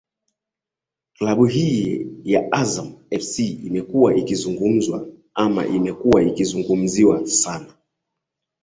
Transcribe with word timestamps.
klabu 1.17 1.45
hii 1.45 2.07
ya 2.23 2.51
azam 2.51 2.93
fc 3.19 3.39
imekuwa 3.39 4.15
ikizungumzwa 4.15 5.07
ama 5.33 5.67
imekuwa 5.67 6.23
ikizungumziwa 6.23 7.27
sana 7.27 7.73